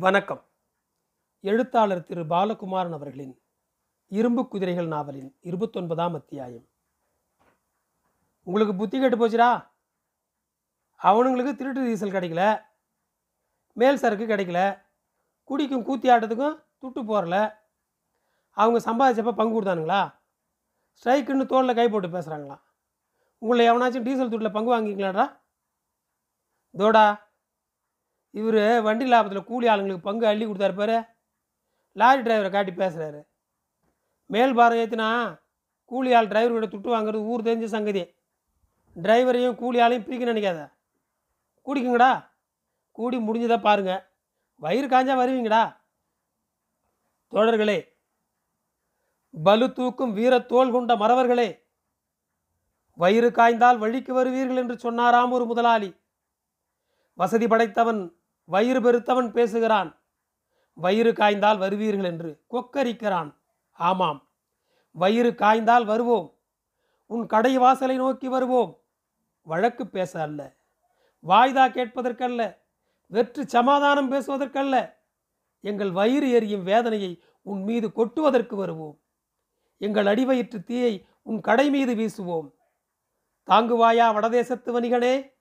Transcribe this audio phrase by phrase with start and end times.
[0.00, 0.44] வணக்கம்.
[1.40, 3.42] எழுத்தாளர் திரு பாலகுமாரன் அவர்களின்
[4.06, 6.68] இரும்பு குதிரைகள் நாவலின் இருபத்தொன்பதாம் அத்தியாயம்.
[8.42, 9.70] உங்களுக்கு புத்தி கெட்டு போச்சுடா?
[11.02, 12.64] அவனுங்களுக்கு திருட்டு டீசல் கிடைக்கல.
[13.72, 14.82] மேல் சரக்கு கிடைக்கல.
[15.44, 17.52] குடிக்கும் கூத்தி ஆட்டத்துக்கும் துட்டு போகிறல
[18.50, 20.14] அவங்க சம்பாதிச்சப்ப பங்கு கொடுத்தானுங்களா?
[21.04, 22.60] ஸ்ட்ரைக்குன்னு தோளில் கை போட்டு பேசுகிறாங்களா
[23.38, 25.40] உங்களை எவனாச்சும் டீசல் துட்டில் பங்கு வாங்கிக்கலாடா
[26.78, 27.26] தோடா.
[28.30, 30.98] இவர் வண்டி லாபத்தில் கூலி ஆளுங்களுக்கு பங்கு அள்ளி கொடுத்தாரு பாரு.
[31.92, 33.20] லாரி டிரைவரை காட்டி பேசுகிறாரு
[34.26, 35.40] மேல் பாரம் ஏற்றினா
[35.84, 38.02] கூலி ஆள் டிரைவர்கிட்ட துட்டு வாங்குறது ஊர் தெரிஞ்ச சங்கதி.
[38.96, 40.60] டிரைவரையும் கூலி ஆளையும் பிரிக்க நினைக்காத.
[41.66, 42.12] கூடிக்குங்கடா.
[42.90, 44.02] கூடி முடிஞ்சதை பாருங்கள்
[44.54, 45.62] வயிறு காஞ்சா வருவீங்கடா.
[47.32, 47.78] தோழர்களே
[49.34, 51.48] பலு தூக்கும் வீரத்தோல் கொண்ட மறவர்களே
[52.98, 55.90] வயிறு காய்ந்தால் வழிக்கு வருவீர்கள் என்று சொன்னாராம் ஒரு முதலாளி.
[57.18, 58.00] வசதி படைத்தவன்
[58.48, 59.90] வயிறு பெருத்தவன் பேசுகிறான்.
[60.74, 63.34] வயிறு காய்ந்தால் வருவீர்கள் என்று கொக்கரிக்கிறான்.
[63.72, 64.28] ஆமாம்
[64.90, 66.38] வயிறு காய்ந்தால் வருவோம்.
[67.06, 68.72] உன் கடை வாசலை நோக்கி வருவோம்.
[69.42, 70.56] வழக்கு பேச அல்ல
[71.28, 72.56] வாய்தா கேட்பதற்கல்ல
[73.06, 74.94] வெற்று சமாதானம் பேசுவதற்கல்ல.
[75.60, 79.00] எங்கள் வயிறு எரியும் வேதனையை உன் மீது கொட்டுவதற்கு வருவோம்.
[79.78, 82.48] எங்கள் அடிவயிற்று தீயை உன் கடை மீது வீசுவோம்.
[83.46, 85.32] தாங்குவாயா வடதேசத்து வணிகனே?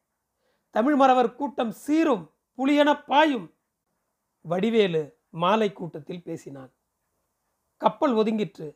[0.69, 2.31] தமிழ் மறவர் கூட்டம் சீரும்.
[2.57, 3.53] புலியென பாயும்.
[4.41, 6.73] வடிவேலு மாலை கூட்டத்தில் பேசினான்.
[7.77, 8.75] கப்பல் ஒதுங்கிற்று.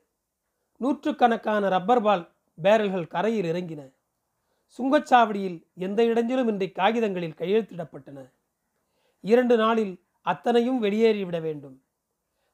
[0.78, 3.94] நூற்றுக்கணக்கான ரப்பர் பால் பேரல்கள் கரையில் இறங்கின.
[4.78, 8.32] சுங்கச்சாவடியில் எந்த இடைஞ்சலும் இன்றி காகிதங்களில் கையெழுத்திடப்பட்டன.
[9.22, 11.84] இரண்டு நாளில் அத்தனையும் வெளியேறிவிட வேண்டும்.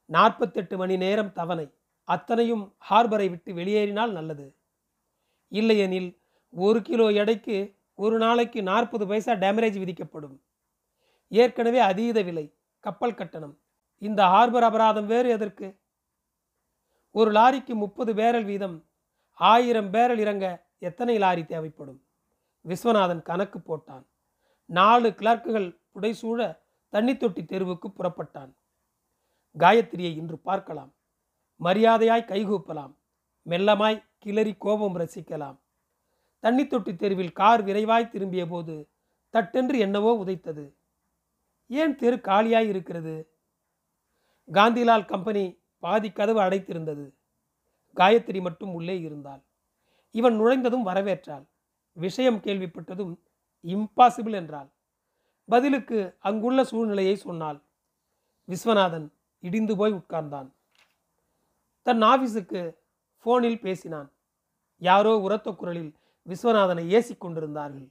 [0.05, 1.73] நாற்பத்தெட்டு மணி நேரம் தவணை.
[2.03, 4.55] அத்தனையும் ஹார்பரை விட்டு வெளியேறினால் நல்லது.
[5.47, 10.41] இல்லையெனில் ஒரு கிலோ எடைக்கு ஒரு நாளைக்கு நாற்பது பைசா டேமரேஜ் விதிக்கப்படும்.
[11.27, 13.59] ஏற்கனவே அதீத விலை கப்பல் கட்டணம்.
[13.97, 15.79] இந்த ஹார்பர் அபராதம் வேறு எதற்கு?
[17.11, 18.89] ஒரு லாரிக்கு முப்பது பேரல் வீதம்
[19.33, 22.05] ஆயிரம் பேரல் இறங்க எத்தனை லாரி தேவைப்படும்?
[22.67, 24.05] விஸ்வநாதன் கணக்கு போட்டான்.
[24.65, 28.53] நாலு கிளர்க்குகள் புடைசூழ தண்ணி தொட்டி தெருவுக்கு புறப்பட்டான்.
[29.57, 30.95] காயத்ரியை இன்று பார்க்கலாம்.
[31.63, 32.95] மரியாதையாய் கைகூப்பலாம்.
[33.49, 35.57] மெல்லமாய் கிளறி கோபம் ரசிக்கலாம்.
[36.39, 38.89] தண்ணி தொட்டி தெருவில் கார் விரைவாய் திரும்பிய போது
[39.29, 40.76] தட்டென்று என்னவோ உதைத்தது.
[41.67, 43.35] ஏன் தெரு காலியாய் இருக்கிறது?
[44.53, 47.13] காந்திலால் கம்பெனி பாதி கதவு அடைத்திருந்தது.
[47.95, 49.43] காயத்ரி மட்டும் உள்ளே இருந்தாள்.
[50.11, 51.45] இவன் நுழைந்ததும் வரவேற்றாள்.
[51.93, 53.13] விஷயம் கேள்விப்பட்டதும்
[53.63, 54.69] இம்பாசிபிள் என்றாள்.
[55.45, 57.59] பதிலுக்கு அங்குள்ள சூழ்நிலையை சொன்னாள்.
[58.47, 59.07] விஸ்வநாதன்
[59.39, 60.49] இடிந்து போய் உட்கார்ந்தான்.
[61.81, 62.61] தன் ஆபீஸுக்கு
[63.25, 64.11] ஃபோனில் பேசினான்.
[64.81, 65.95] யாரோ உரத்த குரலில்
[66.25, 67.87] விஸ்வநாதனை ஏசி கொண்டிருந்தார்கள்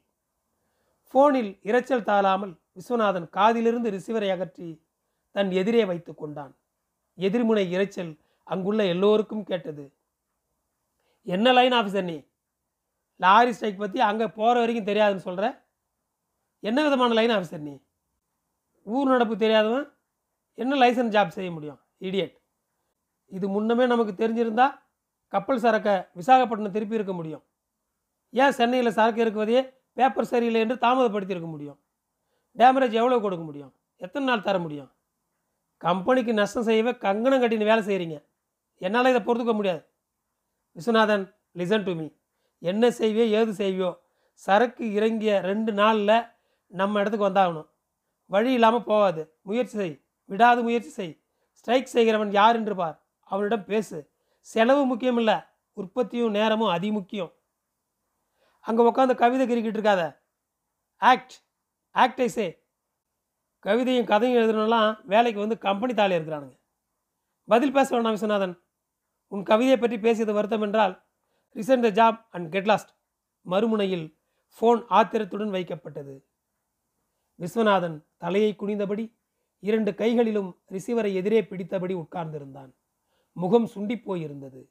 [1.15, 4.69] ஃபோனில் இரைச்சல் தாழாமல் விஸ்வநாதன் காதிலிருந்து ரிசீவரை அகற்றி
[5.31, 6.53] தன் எதிரே வைத்து கொண்டான்.
[7.19, 8.13] எதிர்முனை இரைச்சல்
[8.47, 9.85] அங்குள்ள எல்லோருக்கும் கேட்டது.
[11.23, 12.19] என்ன லைன் ஆஃபீஸர் நீ?
[13.17, 15.47] லாரி ஸ்ட்ரைக் பற்றி அங்கே போகிற வரைக்கும் தெரியாதுன்னு சொல்கிற
[16.63, 17.75] என்ன விதமான லைன் ஆஃபீஸர் நீ?
[18.87, 19.87] ஊர் நடப்பு தெரியாதவன்?
[20.55, 21.81] என்ன லைசன்ஸ் ஜாப் செய்ய முடியும்?
[22.01, 22.35] இடியட்
[23.27, 24.67] இது முன்னமே நமக்கு தெரிஞ்சிருந்தா
[25.33, 27.45] கப்பல் சரக்கை விசாகப்பட்டினம் திருப்பி இருக்க முடியும்.
[28.31, 31.79] ஏன் சென்னையில் சரக்கு இருக்குவதையே பேப்பர் சரியில்லை என்று தாமதப்படுத்தியிருக்க முடியும்.
[32.57, 33.73] டேமரேஜ் எவ்வளோ கொடுக்க முடியும்?
[34.01, 34.91] எத்தனை நாள் தர முடியும்?
[35.83, 38.17] கம்பெனிக்கு நஷ்டம் செய்யவே கங்கணம் கட்டின்னு வேலை செய்கிறீங்க
[38.81, 39.83] என்னால் இதை பொறுத்துக்க முடியாது.
[40.77, 41.25] விஸ்வநாதன்
[41.61, 42.07] லிசன் டு மீ
[42.63, 43.91] என்ன செய்வியோ ஏது செய்வியோ
[44.43, 46.17] சரக்கு இறங்கிய ரெண்டு நாளில்
[46.73, 47.69] நம்ம இடத்துக்கு வந்தாகணும்.
[48.31, 49.23] வழி இல்லாமல் போகாது.
[49.49, 49.95] முயற்சி செய்.
[50.31, 51.15] விடாது முயற்சி செய்.
[51.59, 52.97] ஸ்ட்ரைக் செய்கிறவன் யார் என்று பார்.
[53.31, 53.99] அவனிடம் பேசு.
[54.49, 55.37] செலவு முக்கியம் இல்லை
[55.77, 57.33] உற்பத்தியும் நேரமும் அதி முக்கியம்
[58.67, 60.03] அங்கே உட்காந்து கவிதை கிரிக்கிட்டு இருக்காத.
[61.03, 61.35] ஆக்ட்
[62.03, 62.49] ஆக்டர்ஸே
[63.67, 66.57] கவிதையும் கதையும் எழுதணும்லாம் வேலைக்கு வந்து கம்பெனி தாலி இருக்கிறானுங்க.
[67.45, 68.55] பதில் பேச வேணாம் விஸ்வநாதன்.
[69.33, 70.95] உன் கவிதையை பற்றி பேசியது வருத்தம் என்றால்
[71.55, 72.91] resign the job and get lost
[73.47, 74.07] மறுமுனையில்
[74.57, 76.15] ஃபோன் ஆத்திரத்துடன் வைக்கப்பட்டது.
[77.39, 79.05] விஸ்வநாதன் தலையை குனிந்தபடி
[79.61, 82.71] இரண்டு கைகளிலும் ரிசீவரை எதிரே பிடித்தபடி உட்கார்ந்திருந்தான்.
[83.33, 84.63] முகம் சுண்டி போயிருந்தது.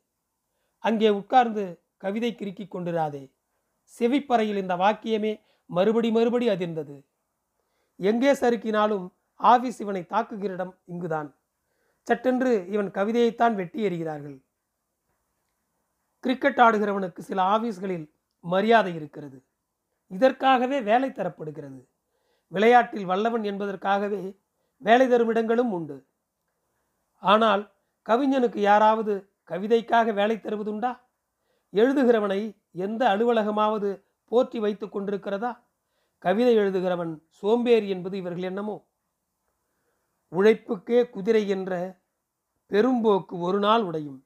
[0.83, 1.63] அங்கே உட்கார்ந்து
[1.97, 3.23] கவிதை கிறுக்கிக் கொண்டிராதே.
[3.99, 5.33] செவிப்பறையில் இந்த வாக்கியமே
[5.69, 6.95] மறுபடி மறுபடி அதிர்ந்தது.
[7.99, 9.05] எங்கே சறுக்கினாலும்
[9.35, 11.35] ஆபீஸ் இவனை தாக்குகிற இடம் இங்குதான்.
[12.07, 14.37] சட்டென்று இவன் கவிதையைத்தான் வெட்டி எறிகிறார்கள்.
[16.19, 18.05] கிரிக்கெட் ஆடுகிறவனுக்கு சில ஆபீஸ்களில்
[18.39, 19.37] மரியாதை இருக்கிறது.
[20.07, 21.79] இதற்காகவே வேலை தரப்படுகிறது.
[22.47, 24.39] விளையாட்டில் வல்லவன் என்பதற்காகவே
[24.77, 25.97] வேலை தரும் இடங்களும் உண்டு.
[27.19, 27.73] ஆனால்
[28.05, 29.13] கவிஞனுக்கு யாராவது
[29.49, 30.91] கவிதைக்காக வேலை தருவதுண்டா?
[31.73, 32.41] எழுதுகிறவனை
[32.71, 35.51] எந்த அலுவலகமாவது போற்றி வைத்து கொண்டிருக்கிறதா?
[36.25, 38.87] கவிதை எழுதுகிறவன் சோம்பேறி என்பது இவர்கள் என்னமோ?
[40.31, 42.01] உழைப்புக்கே குதிரை என்ற
[42.69, 44.25] பெரும்போக்கு ஒரு நாள் உடையும்.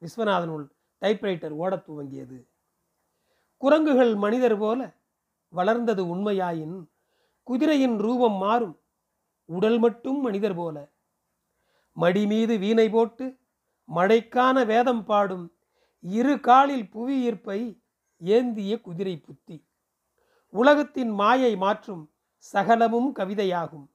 [0.00, 0.70] விஸ்வநாதனுள்
[1.00, 2.48] டைப்ரைட்டர் ஓடத் துவங்கியது.
[3.56, 4.94] குரங்குகள் மனிதர் போல
[5.48, 6.90] வளர்ந்தது உண்மையாயின்
[7.42, 8.80] குதிரையின் ரூபம் மாறும்.
[9.44, 10.92] உடல் மட்டும் மனிதர் போல.
[11.92, 13.38] மடி மீது வீணை போட்டு
[13.94, 15.52] மழைக்கான வேதம் பாடும்.
[16.00, 17.82] இரு காலில் புவி ஈர்ப்பை
[18.18, 19.69] ஏந்திய குதிரை புத்தி.
[20.54, 22.02] உலகத்தின் மாயை மாற்றும்
[22.38, 23.86] சகலமும் கவிதையாகும்.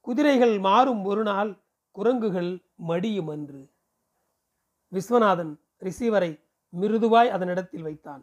[0.00, 1.50] குதிரைகள் மாறும் ஒரு நாள்
[1.96, 2.50] குரங்குகள்
[2.88, 3.62] மடியும் அன்று.
[4.92, 6.30] விஸ்வநாதன் ரிசீவரை
[6.72, 8.22] மிருதுவாய் அதனிடத்தில் வைத்தான்.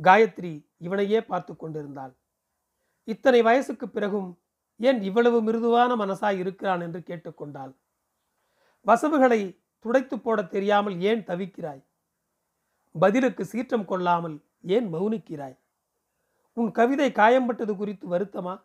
[0.00, 2.12] காயத்ரி இவனையே பார்த்து கொண்டிருந்தாள்.
[3.04, 4.28] இத்தனை வயசுக்கு பிறகும்
[4.76, 7.72] ஏன் இவ்வளவு மிருதுவான மனசாய் இருக்கிறான் என்று கேட்டுக்கொண்டாள்
[8.86, 9.40] வசவுகளை
[9.78, 11.82] துடைத்து போட தெரியாமல் ஏன் தவிக்கிறாய்?
[12.94, 15.56] பதிலுக்கு சீற்றம் கொள்ளாமல் ஏன் மௌனிக்கிறாய்?
[16.52, 18.64] உன் கவிதை காயம்பட்டது குறித்து வருத்தமா?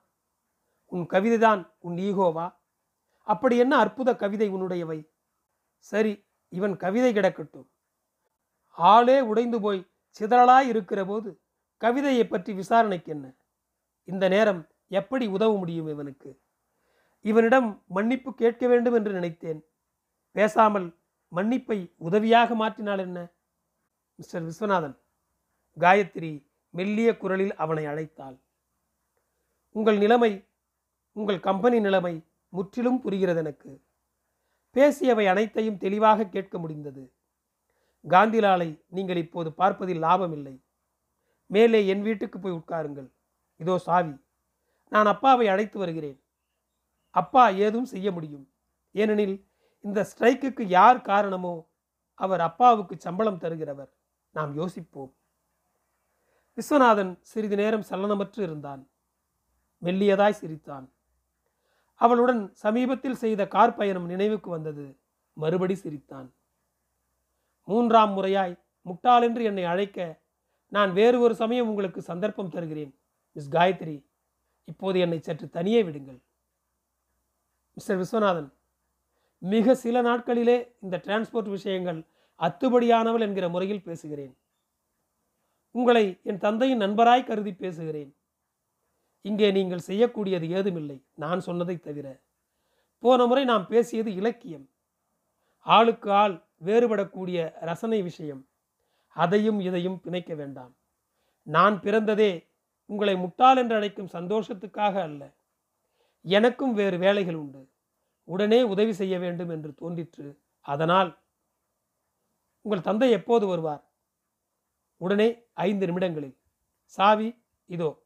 [0.86, 2.56] உன் கவிதைதான் உன் ஈகோவா?
[3.22, 5.10] அப்படி என்ன அற்புத கவிதை உன்னுடையவை?
[5.78, 7.68] சரி இவன் கவிதை கிடக்கட்டும்.
[8.69, 9.88] ஆளே உடைந்து போய்
[10.19, 11.42] சிதறலாய் இருக்கிற போது
[11.78, 13.36] கவிதையை பற்றி விசாரணைக்கு என்ன
[14.04, 16.42] இந்த நேரம் எப்படி உதவ முடியும் இவனுக்கு?
[17.22, 19.60] இவனிடம் மன்னிப்பு கேட்க வேண்டும் என்று நினைத்தேன்.
[20.31, 21.00] பேசாமல்
[21.31, 23.19] மன்னிப்பை உதவியாக மாற்றினாள் என்ன?
[24.16, 24.95] மிஸ்டர் விஸ்வநாதன்
[25.78, 28.38] காயத்ரி மெல்லிய குரலில் அவனை அழைத்தாள்.
[29.72, 30.50] உங்கள் நிலைமை
[31.14, 33.81] உங்கள் கம்பெனி நிலைமை முற்றிலும் புரிகிறது எனக்கு.
[34.75, 37.14] பேசியவை அனைத்தையும் தெளிவாக கேட்க முடிந்தது.
[38.06, 40.56] காந்திலாலை நீங்கள் இப்போது பார்ப்பதில் லாபமில்லை.
[41.46, 43.10] மேலே என் வீட்டுக்கு போய் உட்காருங்கள்.
[43.58, 44.16] இதோ சாவி.
[44.90, 46.22] நான் அப்பாவை அழைத்து வருகிறேன்.
[47.10, 48.50] அப்பா ஏதும் செய்ய முடியும்.
[48.92, 49.48] ஏனெனில்
[49.80, 51.69] இந்த ஸ்ட்ரைக்குக்கு யார் காரணமோ
[52.14, 53.90] அவர் அப்பாவுக்கு சம்பளம் தருகிறவர்.
[54.31, 55.16] நாம் யோசிப்போம்.
[56.57, 58.89] விஸ்வநாதன் சிறிது நேரம் சலனமற்று இருந்தான்.
[59.83, 60.92] மெல்லியதாய் சிரித்தான்.
[61.95, 64.98] அவளுடன் சமீபத்தில் செய்த கார் பயணம் நினைவுக்கு வந்தது.
[65.33, 66.33] மறுபடி சிரித்தான்.
[67.65, 70.19] மூன்றாம் முறையாய் முட்டாளென்று என்னை அழைக்க
[70.68, 73.00] நான் வேறு ஒரு சமயம் உங்களுக்கு சந்தர்ப்பம் தருகிறேன்.
[73.31, 74.06] மிஸ் காயத்ரி
[74.65, 76.21] இப்போது என்னை சற்று தனியே விடுங்கள்.
[77.74, 78.50] மிஸ்டர் விஸ்வநாதன்
[79.38, 82.06] மிக சில நாட்களிலே இந்த டிரான்ஸ்போர்ட் விஷயங்கள்
[82.39, 84.38] அத்துபடியானவள் என்கிற முறையில் பேசுகிறேன்.
[85.77, 88.18] உங்களை என் தந்தையின் நண்பராய் கருதி பேசுகிறேன்.
[89.21, 91.06] இங்கே நீங்கள் செய்யக்கூடியது ஏதுமில்லை.
[91.13, 92.21] நான் சொன்னதை தவிர.
[93.00, 94.69] போன முறை நாம் பேசியது இலக்கியம்.
[95.59, 98.47] ஆளுக்கு ஆள் வேறுபடக்கூடிய ரசனை விஷயம்.
[99.07, 100.75] அதையும் இதையும் பிணைக்க வேண்டாம்.
[101.41, 102.47] நான் பிறந்ததே
[102.85, 105.35] உங்களை முட்டாள் என்று அழைக்கும் சந்தோஷத்துக்காக அல்ல.
[106.21, 107.69] எனக்கும் வேறு வேலைகள் உண்டு.
[108.23, 110.39] உடனே உதவி செய்ய வேண்டும் என்று தோன்றிற்று.
[110.59, 111.19] அதனால்
[112.62, 113.87] உங்கள் தந்தை எப்போது வருவார்?
[114.97, 116.38] உடனே ஐந்து நிமிடங்களில்
[116.83, 118.05] சாவி இதோ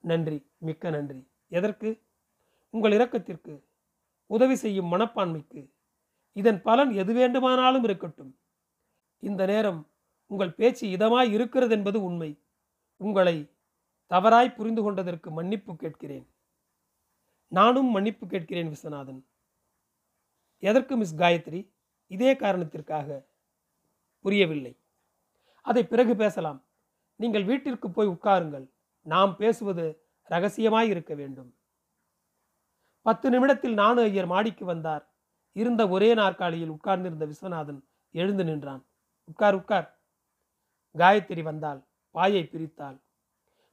[0.00, 1.30] நன்றி மிக்க நன்றி.
[1.48, 2.02] எதற்கு?
[2.70, 3.64] உங்கள் இரக்கத்திற்கு
[4.26, 5.72] உதவி செய்யும் மனப்பான்மைக்கு.
[6.32, 8.38] இதன் பலன் எது வேண்டுமானாலும் இருக்கட்டும்.
[9.18, 9.90] இந்த நேரம்
[10.26, 12.42] உங்கள் பேச்சு இதமாய் இருக்கிறது என்பது உண்மை.
[12.96, 13.50] உங்களை
[14.06, 16.26] தவறாய் புரிந்து கொண்டதற்கு மன்னிப்பு கேட்கிறேன்.
[17.48, 19.22] நானும் மன்னிப்பு கேட்கிறேன் விஸ்வநாதன்.
[20.58, 21.72] எதற்கு மிஸ் காயத்ரி?
[22.06, 23.26] இதே காரணத்திற்காக
[24.20, 24.83] புரியவில்லை.
[25.64, 26.64] அதை பிறகு பேசலாம்.
[27.16, 28.70] நீங்கள் வீட்டிற்கு போய் உட்காருங்கள்.
[29.00, 31.56] நாம் பேசுவது ரகசியமாய் இருக்க வேண்டும்.
[33.02, 35.14] பத்து நிமிடத்தில் நானு ஐயர் மாடிக்கு வந்தார்.
[35.52, 37.80] இருந்த ஒரே நாற்காலியில் உட்கார்ந்திருந்த விஸ்வநாதன்
[38.10, 38.86] எழுந்து நின்றான்.
[39.24, 40.02] உட்கார் உட்கார்.
[40.94, 41.86] காயத்ரி வந்தாள்.
[42.10, 43.02] பாயை பிரித்தாள்.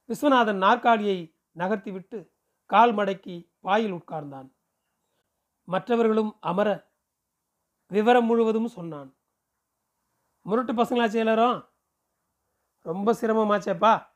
[0.08, 2.30] விஸ்வநாதன் நாற்காலியை நகர்த்திவிட்டு
[2.66, 4.48] கால் மடக்கி பாயில் உட்கார்ந்தான்.
[5.64, 6.90] மற்றவர்களும் அமர
[7.86, 9.16] விவரம் முழுவதும் சொன்னான்.
[10.42, 11.70] முரட்டு பசங்களா செயலரும்
[12.82, 14.06] ரொம்ப சிரமமாச்சேப்பா.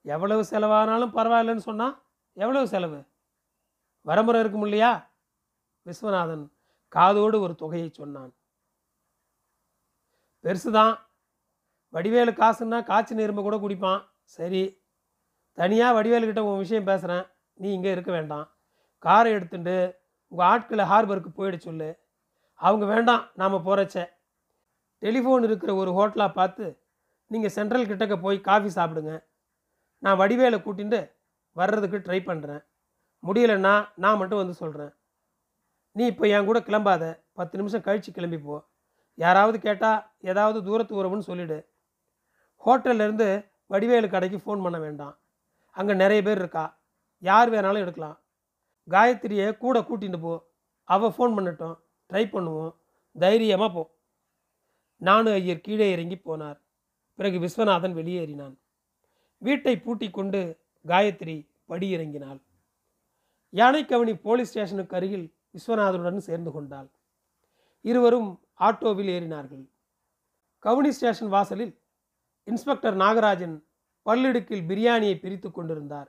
[0.00, 3.04] எவ்வளவு செலவானாலும் பரவாயில்லன்னு சொன்னால் எவ்வளவு செலவு?
[4.06, 5.12] வரமுறை இருக்கும் இல்லையா?
[5.86, 6.52] விஸ்வநாதன்
[6.88, 8.34] காதோடு ஒரு தொகையை சொன்னான்.
[10.44, 10.94] பெருசு தான்
[11.88, 14.02] வடிவேலு காசுன்னா காய்ச்சி நெரும்பு கூட குடிப்பான்.
[14.22, 14.62] சரி
[15.52, 18.46] தனியாக வடிவேலுக்கிட்ட உன் விஷயம் பேசுகிறேன் நீ இங்கே இருக்க வேண்டாம்.
[18.98, 19.76] காரை எடுத்துட்டு
[20.28, 22.00] உங்கள் ஆட்களை ஹார்பருக்கு போயிட சொல்லு.
[22.54, 23.98] அவங்க வேண்டாம் நாம் போகிறச்ச
[25.02, 26.66] டெலிஃபோன் இருக்கிற ஒரு ஹோட்டலாக பார்த்து
[27.32, 29.12] நீங்கள் சென்ட்ரல் கிட்டக்க போய் காஃபி சாப்பிடுங்க.
[30.04, 31.00] நான் வடிவேலை கூட்டிகிட்டு
[31.60, 32.62] வர்றதுக்கு ட்ரை பண்ணுறேன்
[33.26, 33.74] முடியலைன்னா
[34.04, 34.92] நான் மட்டும் வந்து சொல்கிறேன்
[35.96, 37.04] நீ இப்போ என் கூட கிளம்பாத.
[37.38, 38.56] பத்து நிமிஷம் கழித்து கிளம்பி போ.
[39.18, 41.58] யாராவது கேட்டால் ஏதாவது தூரத்து உறவுன்னு சொல்லிவிடு
[42.64, 43.28] ஹோட்டல்லேருந்து
[43.72, 45.14] வடிவேலு கடைக்கு ஃபோன் பண்ண வேண்டாம்.
[45.76, 46.64] அங்கே நிறைய பேர் இருக்கா?
[47.22, 48.16] யார் வேணாலும் எடுக்கலாம்.
[48.88, 50.34] காயத்ரியை கூட கூட்டிகிட்டு போ.
[50.88, 51.76] அவள் ஃபோன் பண்ணட்டும்.
[52.10, 52.72] ட்ரை பண்ணுவோம்.
[53.16, 53.82] தைரியமாக போ.
[55.02, 56.58] நானு ஐயர் கீழே இறங்கி போனார்.
[57.14, 58.54] பிறகு விஸ்வநாதன் வெளியேறினான்.
[59.38, 60.40] வீட்டை பூட்டி கொண்டு
[60.86, 61.36] காயத்ரி
[61.68, 62.40] படியிறங்கினாள்.
[63.52, 66.88] யானைக்கவனி போலீஸ் ஸ்டேஷனுக்கு அருகில் விஸ்வநாதனுடன் சேர்ந்து கொண்டாள்.
[67.80, 69.64] இருவரும் ஆட்டோவில் ஏறினார்கள்.
[70.62, 71.80] கவுனி ஸ்டேஷன் வாசலில்
[72.44, 73.56] இன்ஸ்பெக்டர் நாகராஜன்
[74.06, 76.08] பல்லிடுக்கில் பிரியாணியை பிரித்து கொண்டிருந்தார்.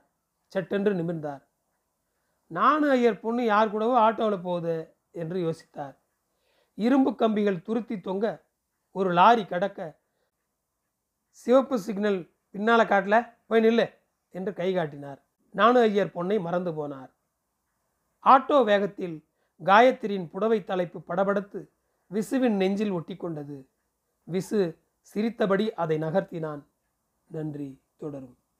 [0.52, 1.42] சட்டென்று நிமிர்ந்தார்.
[2.46, 5.94] நானு ஐயர் பொண்ணு யார் கூடவோ ஆட்டோவில் போகுது என்று யோசித்தார்.
[6.74, 8.26] இரும்பு கம்பிகள் துருத்தி தொங்க
[8.92, 10.02] ஒரு லாரி கடக்க
[11.34, 12.18] சிவப்பு சிக்னல்
[12.52, 13.86] பின்னால காட்டல போய் நில்லு
[14.30, 15.20] என்று கை காட்டினார்.
[15.50, 17.10] நானு ஐயர் பொண்ணை மறந்து போனார்.
[18.24, 19.16] ஆட்டோ வேகத்தில்
[19.64, 21.60] காயத்ரியின் புடவை தலைப்பு படபடத்து
[22.06, 23.68] விசுவின் நெஞ்சில் ஒட்டி கொண்டது.
[24.32, 26.62] விசு சிரித்தபடி அதை நகர்த்தினான்.
[27.26, 28.36] நன்றி தொடரும்.